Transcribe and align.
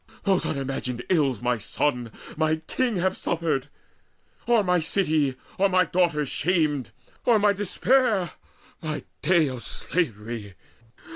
Those 0.23 0.47
unimagined 0.47 1.03
ills 1.09 1.43
my 1.43 1.59
sons, 1.59 2.09
my 2.35 2.55
king 2.55 2.97
Have 2.97 3.15
suffered? 3.15 3.67
or 4.47 4.63
my 4.63 4.79
city, 4.79 5.35
or 5.59 5.69
daughters 5.85 6.27
shamed? 6.27 6.89
Or 7.23 7.37
my 7.37 7.53
despair, 7.53 8.31
my 8.81 9.03
day 9.21 9.47
of 9.47 9.61
slavery? 9.61 10.55